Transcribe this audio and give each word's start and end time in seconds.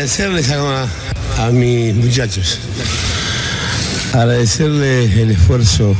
Agradecerles 0.00 0.50
a, 0.50 1.50
mis 1.52 1.94
muchachos. 1.94 2.58
Agradecerles 4.14 5.14
el 5.14 5.32
esfuerzo 5.32 5.94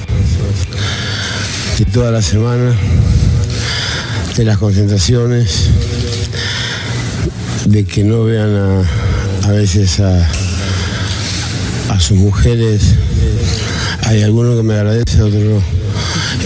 de 1.79 1.85
toda 1.85 2.11
la 2.11 2.23
semana, 2.23 2.75
de 4.39 4.45
las 4.47 4.57
concentraciones, 4.57 5.69
de 7.67 7.85
que 7.85 8.03
no 8.03 8.25
vean 8.25 8.57
a, 8.57 9.49
a 9.49 9.53
veces 9.53 10.01
a, 10.01 10.27
a 11.91 12.01
sus 12.01 12.17
mujeres. 12.17 12.95
Hay 14.05 14.23
algunos 14.23 14.57
que 14.57 14.63
me 14.63 14.77
agradecen, 14.77 15.21
otros 15.21 15.43
no. 15.43 15.63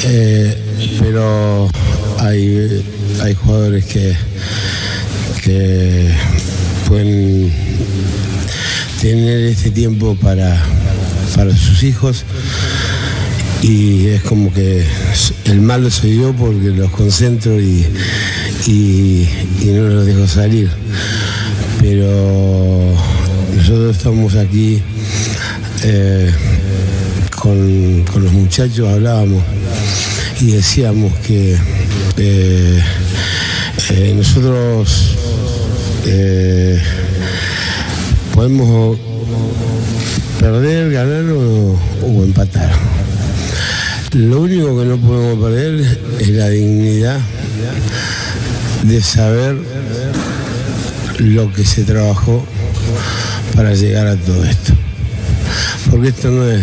Eh, 0.03 0.59
pero 0.99 1.71
hay, 2.19 2.85
hay 3.23 3.35
jugadores 3.35 3.85
que, 3.85 4.17
que 5.45 6.13
pueden 6.95 7.51
tener 9.01 9.41
este 9.49 9.73
tiempo 9.73 10.15
para, 10.23 10.63
para 11.35 11.51
sus 11.57 11.83
hijos 11.83 12.23
y 13.63 14.07
es 14.11 14.23
como 14.23 14.53
que 14.55 14.85
el 15.47 15.61
malo 15.61 15.91
soy 15.91 16.19
yo 16.21 16.33
porque 16.35 16.67
los 16.69 16.93
concentro 16.93 17.61
y, 17.61 17.85
y- 18.69 19.29
no 19.65 19.89
los 19.89 20.07
dejo 20.07 20.29
salir. 20.29 20.71
Pero 21.81 22.95
nosotros 23.57 23.97
estamos 23.97 24.37
aquí 24.37 24.81
eh, 25.83 26.31
con, 27.37 28.05
con 28.05 28.23
los 28.23 28.33
muchachos, 28.33 28.89
hablábamos 28.89 29.43
y 30.41 30.53
decíamos 30.53 31.13
que 31.27 31.57
eh, 32.19 32.83
eh, 33.91 34.15
nosotros 34.17 35.17
eh, 36.07 36.83
podemos 38.35 38.99
perder, 40.39 40.93
ganar 40.93 41.25
o, 41.33 42.25
empatar. 42.25 42.71
Lo 44.13 44.43
único 44.43 44.79
que 44.79 44.85
no 44.85 44.97
podemos 44.99 45.43
perder 45.43 45.99
es 46.21 46.29
la 46.29 46.49
dignidad 46.49 47.19
de 48.83 49.03
saber 49.03 49.57
lo 51.19 51.53
que 51.53 51.65
se 51.65 51.85
trabajó 51.85 52.45
para 53.55 53.75
llegar 53.75 54.07
a 54.07 54.17
todo 54.17 54.45
esto. 54.45 54.73
Porque 55.91 56.09
esto 56.09 56.31
no 56.31 56.45
es 56.51 56.63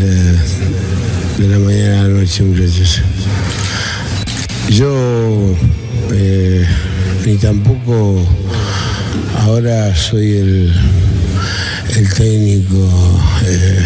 de, 1.37 1.47
la 1.47 1.57
mañana 1.59 2.01
a 2.01 2.03
la 2.03 2.19
noche, 2.19 2.43
muchachos. 2.43 3.01
Yo 4.69 5.55
eh, 6.13 6.65
ni 7.25 7.37
tampoco 7.37 8.25
ahora 9.37 9.95
soy 9.95 10.37
el, 10.37 10.73
el 11.95 12.13
técnico 12.13 13.19
eh, 13.45 13.85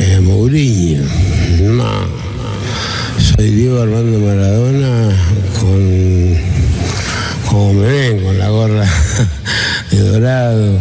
eh, 0.00 0.20
Mourinho. 0.20 1.02
No. 1.60 2.22
Soy 3.18 3.50
Diego 3.50 3.82
Armando 3.82 4.18
Maradona 4.18 5.10
con 5.60 6.36
como 7.48 7.74
me 7.74 7.86
ven, 7.86 8.22
con 8.22 8.38
la 8.38 8.48
gorra 8.48 8.84
de 9.90 9.98
dorado. 9.98 10.78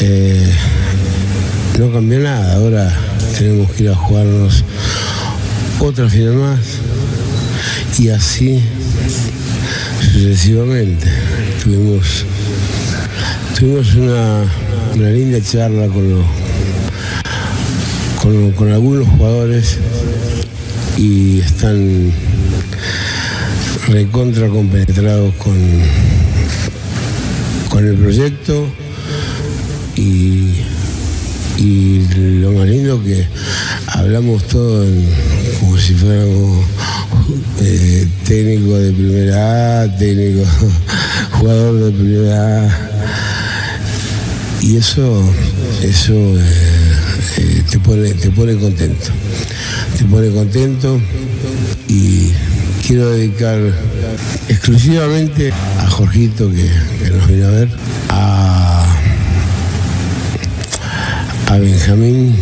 Eh, 0.00 0.50
no 1.78 1.92
cambió 1.92 2.18
nada, 2.18 2.54
ahora 2.54 2.92
tenemos 3.38 3.70
que 3.72 3.84
ir 3.84 3.90
a 3.90 3.94
jugarnos 3.94 4.64
otra 5.78 6.08
final 6.08 6.34
más 6.34 6.58
y 7.98 8.08
así 8.08 8.62
sucesivamente. 10.12 11.06
Tuvimos, 11.62 12.24
tuvimos 13.58 13.94
una, 13.94 14.44
una 14.94 15.10
linda 15.10 15.38
charla 15.42 15.86
con, 15.88 16.10
los- 16.10 16.26
con, 18.54 18.72
algunos 18.72 19.06
jugadores 19.08 19.76
y 20.96 21.40
están 21.40 22.12
recontra 23.88 24.48
compenetrados 24.48 25.34
con, 25.36 25.56
con 27.68 27.86
el 27.86 27.96
proyecto 27.96 28.66
y, 29.96 30.54
y 31.58 32.06
lo 32.40 32.52
más 32.52 32.68
lindo 32.68 33.02
que 33.02 33.26
hablamos 33.88 34.44
todo 34.44 34.84
en- 34.84 35.06
como 35.60 35.76
si 35.76 35.94
fuéramos 35.94 36.64
eh, 37.60 38.06
técnico 38.26 38.78
de 38.78 38.92
primera 38.92 39.82
A, 39.82 39.98
técnico, 39.98 40.44
jugador 41.32 41.84
de 41.84 41.90
primera 41.92 42.64
A. 42.64 42.90
Y 44.60 44.76
eso, 44.76 45.22
eso 45.82 46.12
eh, 46.12 46.92
eh, 47.38 47.62
te, 47.70 47.78
pone, 47.78 48.12
te 48.14 48.30
pone 48.30 48.56
contento. 48.56 49.06
Te 49.98 50.04
pone 50.04 50.30
contento 50.30 51.00
y 51.88 52.30
quiero 52.86 53.10
dedicar 53.10 53.58
exclusivamente 54.48 55.52
a 55.78 55.88
Jorgito 55.88 56.50
que, 56.50 57.10
nos 57.10 57.26
vino 57.28 57.46
a 57.46 57.50
ver, 57.50 57.68
a, 58.08 58.96
Benjamín, 61.58 62.34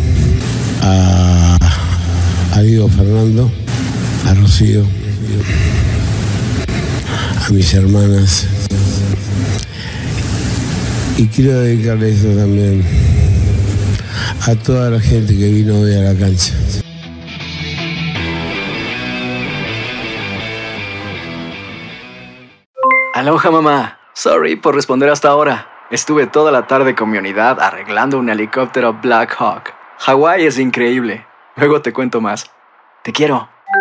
a 0.81 2.61
Diego 2.61 2.89
Fernando, 2.89 3.51
a 4.25 4.33
Rocío, 4.33 4.83
a 7.45 7.49
mis 7.51 7.73
hermanas 7.73 8.47
Y 11.17 11.27
quiero 11.27 11.59
dedicarle 11.59 12.11
esto 12.11 12.29
también 12.29 12.83
a 14.47 14.55
toda 14.55 14.89
la 14.89 14.99
gente 14.99 15.37
que 15.37 15.49
vino 15.49 15.79
hoy 15.79 15.93
a 15.93 16.13
la 16.13 16.17
cancha. 16.17 16.53
Aloha 23.13 23.51
mamá. 23.51 23.99
Sorry 24.13 24.55
por 24.55 24.75
responder 24.75 25.09
hasta 25.09 25.27
ahora. 25.27 25.67
Estuve 25.91 26.25
toda 26.25 26.53
la 26.53 26.67
tarde 26.67 26.95
con 26.95 27.09
mi 27.09 27.17
unidad 27.17 27.59
arreglando 27.59 28.17
un 28.17 28.29
helicóptero 28.29 28.93
Black 28.93 29.35
Hawk. 29.37 29.73
Hawái 29.97 30.45
es 30.45 30.57
increíble. 30.57 31.25
Luego 31.57 31.81
te 31.81 31.91
cuento 31.91 32.21
más. 32.21 32.49
Te 33.03 33.11
quiero. 33.11 33.49